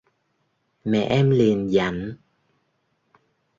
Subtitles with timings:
[0.85, 1.97] mẹ em liền dặn